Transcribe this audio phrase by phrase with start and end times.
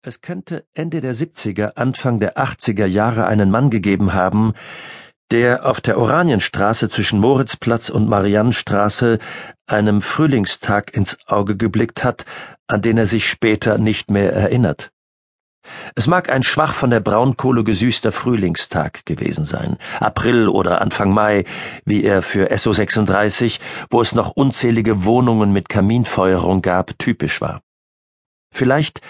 [0.00, 4.52] Es könnte Ende der 70er, Anfang der 80er Jahre einen Mann gegeben haben,
[5.32, 9.18] der auf der Oranienstraße zwischen Moritzplatz und Mariannenstraße
[9.66, 12.26] einem Frühlingstag ins Auge geblickt hat,
[12.68, 14.92] an den er sich später nicht mehr erinnert.
[15.96, 21.42] Es mag ein schwach von der Braunkohle gesüßter Frühlingstag gewesen sein, April oder Anfang Mai,
[21.84, 23.58] wie er für SO 36,
[23.90, 27.62] wo es noch unzählige Wohnungen mit Kaminfeuerung gab, typisch war.
[28.54, 29.02] Vielleicht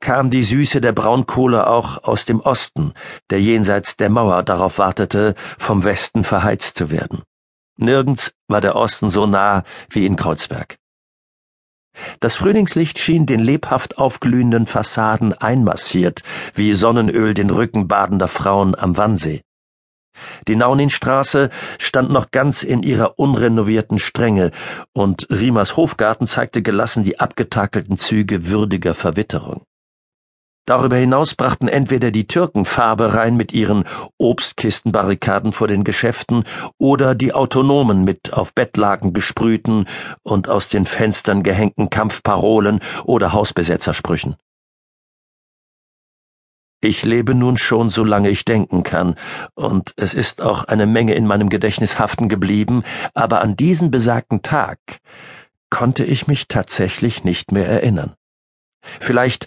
[0.00, 2.94] kam die Süße der Braunkohle auch aus dem Osten,
[3.30, 7.22] der jenseits der Mauer darauf wartete, vom Westen verheizt zu werden.
[7.76, 10.76] Nirgends war der Osten so nah wie in Kreuzberg.
[12.20, 16.22] Das Frühlingslicht schien den lebhaft aufglühenden Fassaden einmassiert,
[16.54, 19.42] wie Sonnenöl den Rücken badender Frauen am Wannsee.
[20.48, 24.50] Die Nauninstraße stand noch ganz in ihrer unrenovierten Strenge,
[24.92, 29.62] und Riemers Hofgarten zeigte gelassen die abgetakelten Züge würdiger Verwitterung.
[30.66, 33.84] Darüber hinaus brachten entweder die Türken Farbe rein mit ihren
[34.18, 36.44] Obstkistenbarrikaden vor den Geschäften
[36.78, 39.86] oder die Autonomen mit auf Bettlaken gesprühten
[40.22, 44.36] und aus den Fenstern gehängten Kampfparolen oder Hausbesetzersprüchen.
[46.82, 49.16] Ich lebe nun schon so lange ich denken kann,
[49.54, 54.40] und es ist auch eine Menge in meinem Gedächtnis haften geblieben, aber an diesen besagten
[54.40, 54.78] Tag
[55.68, 58.14] konnte ich mich tatsächlich nicht mehr erinnern.
[58.82, 59.46] Vielleicht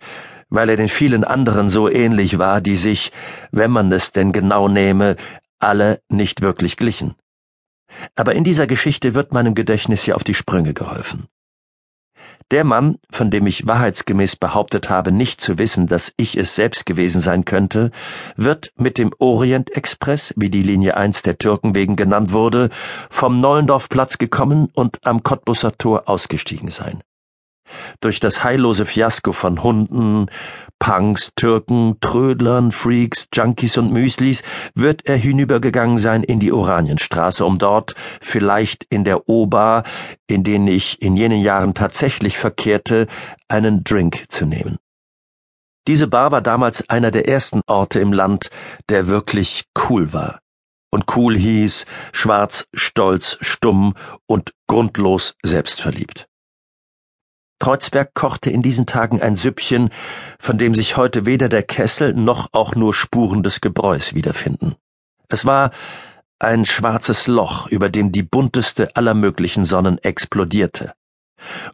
[0.54, 3.12] weil er den vielen anderen so ähnlich war, die sich,
[3.52, 5.16] wenn man es denn genau nehme,
[5.60, 7.16] alle nicht wirklich glichen.
[8.16, 11.28] Aber in dieser Geschichte wird meinem Gedächtnis ja auf die Sprünge geholfen.
[12.52, 16.86] Der Mann, von dem ich wahrheitsgemäß behauptet habe, nicht zu wissen, dass ich es selbst
[16.86, 17.90] gewesen sein könnte,
[18.36, 22.70] wird mit dem Orient Express, wie die Linie 1 der Türken wegen genannt wurde,
[23.10, 27.02] vom Nollendorfplatz gekommen und am Cottbusser Tor ausgestiegen sein.
[28.02, 30.28] Durch das heillose Fiasko von Hunden,
[30.80, 34.44] Punks, Türken, Trödlern, Freaks, Junkies und Müslis
[34.76, 39.84] wird er hinübergegangen sein in die Oranienstraße, um dort, vielleicht in der O-Bar,
[40.28, 43.08] in denen ich in jenen Jahren tatsächlich verkehrte,
[43.48, 44.78] einen Drink zu nehmen.
[45.88, 48.50] Diese Bar war damals einer der ersten Orte im Land,
[48.90, 50.40] der wirklich cool war.
[50.92, 53.96] Und cool hieß schwarz, stolz, stumm
[54.28, 56.28] und grundlos selbstverliebt.
[57.64, 59.90] Kreuzberg kochte in diesen Tagen ein Süppchen,
[60.38, 64.76] von dem sich heute weder der Kessel noch auch nur Spuren des Gebräus wiederfinden.
[65.30, 65.72] Es war
[66.40, 70.92] ein schwarzes Loch, über dem die bunteste aller möglichen Sonnen explodierte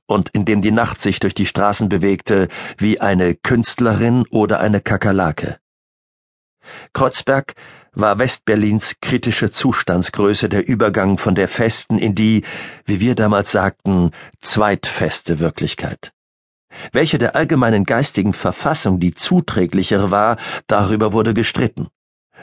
[0.06, 4.82] und in dem die Nacht sich durch die Straßen bewegte wie eine Künstlerin oder eine
[4.82, 5.58] Kakerlake.
[6.94, 7.56] Kreuzberg
[7.94, 12.44] war Westberlins kritische Zustandsgröße der Übergang von der festen in die,
[12.86, 14.12] wie wir damals sagten,
[14.42, 16.12] zweitfeste Wirklichkeit.
[16.92, 21.88] Welche der allgemeinen geistigen Verfassung die zuträglichere war, darüber wurde gestritten.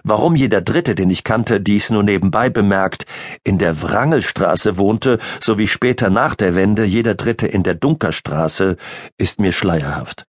[0.03, 3.07] Warum jeder Dritte, den ich kannte, dies nur nebenbei bemerkt,
[3.45, 8.77] in der Wrangelstraße wohnte, sowie später nach der Wende jeder Dritte in der Dunkerstraße,
[9.17, 10.27] ist mir schleierhaft.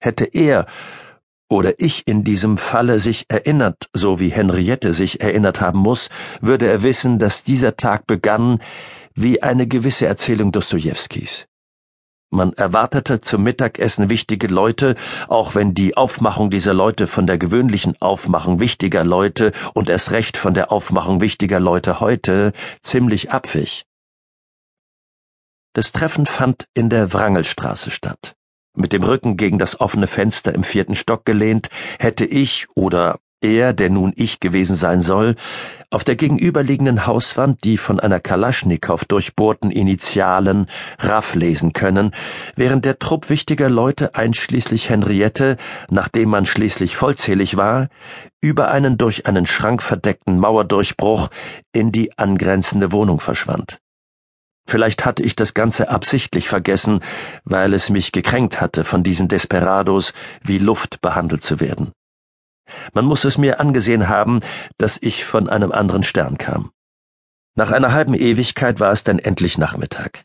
[0.00, 0.66] Hätte er
[1.50, 6.08] oder ich in diesem Falle sich erinnert, so wie Henriette sich erinnert haben muss,
[6.40, 8.60] würde er wissen, dass dieser Tag begann
[9.14, 11.46] wie eine gewisse Erzählung Dostojewskis.
[12.32, 14.94] Man erwartete zum Mittagessen wichtige Leute,
[15.26, 20.36] auch wenn die Aufmachung dieser Leute von der gewöhnlichen Aufmachung wichtiger Leute und erst recht
[20.36, 23.84] von der Aufmachung wichtiger Leute heute ziemlich abwich.
[25.72, 28.36] Das Treffen fand in der Wrangelstraße statt.
[28.76, 33.72] Mit dem Rücken gegen das offene Fenster im vierten Stock gelehnt, hätte ich oder er,
[33.72, 35.34] der nun ich gewesen sein soll,
[35.90, 40.66] auf der gegenüberliegenden Hauswand die von einer Kalaschnikow durchbohrten Initialen
[40.98, 42.12] Raff lesen können,
[42.54, 45.56] während der Trupp wichtiger Leute einschließlich Henriette,
[45.88, 47.88] nachdem man schließlich vollzählig war,
[48.40, 51.28] über einen durch einen Schrank verdeckten Mauerdurchbruch
[51.72, 53.80] in die angrenzende Wohnung verschwand.
[54.66, 57.00] Vielleicht hatte ich das Ganze absichtlich vergessen,
[57.44, 60.12] weil es mich gekränkt hatte, von diesen Desperados
[60.42, 61.92] wie Luft behandelt zu werden.
[62.92, 64.40] Man muss es mir angesehen haben,
[64.78, 66.70] dass ich von einem anderen Stern kam.
[67.56, 70.24] Nach einer halben Ewigkeit war es dann endlich Nachmittag.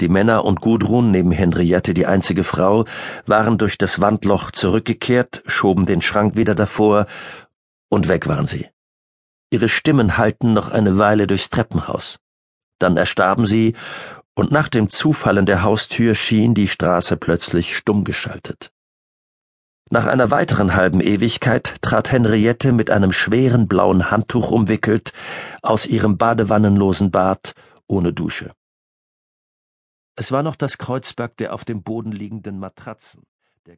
[0.00, 2.84] Die Männer und Gudrun, neben Henriette die einzige Frau,
[3.26, 7.06] waren durch das Wandloch zurückgekehrt, schoben den Schrank wieder davor,
[7.88, 8.66] und weg waren sie.
[9.50, 12.18] Ihre Stimmen hallten noch eine Weile durchs Treppenhaus
[12.78, 13.74] dann erstarben sie,
[14.34, 18.72] und nach dem Zufallen der Haustür schien die Straße plötzlich stumm geschaltet.
[19.90, 25.12] Nach einer weiteren halben Ewigkeit trat Henriette mit einem schweren blauen Handtuch umwickelt
[25.62, 27.54] aus ihrem badewannenlosen Bad
[27.86, 28.52] ohne Dusche.
[30.16, 33.24] Es war noch das Kreuzberg der auf dem Boden liegenden Matratzen,
[33.66, 33.76] der